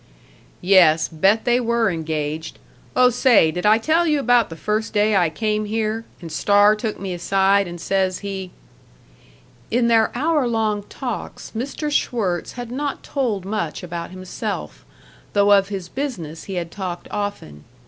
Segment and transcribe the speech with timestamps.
[0.63, 2.57] "Yes, bet they were engaged.
[2.95, 6.75] Oh, say, did I tell you about the first day I came here, and Starr
[6.75, 8.49] took me aside, and says he"
[9.79, 11.91] In their hour long talks Mr.
[11.91, 14.83] Schwirtz had not told much about himself,
[15.33, 17.63] though of his business he had talked often.